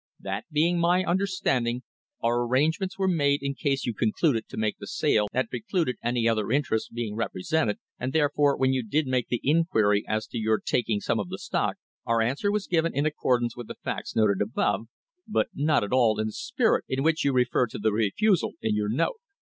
[0.19, 1.83] That being my understanding,
[2.23, 6.27] our arrangements were made in case you concluded to make the sale that precluded any
[6.27, 10.59] other interests being represented, and therefore, when you did make the inquiry as to your
[10.59, 14.41] taking some of the stock, our answer was given in accordance with the facts noted
[14.41, 14.87] above,
[15.27, 18.73] but not at all in the spirit in which you refer to the refusal in
[18.73, 19.19] your note.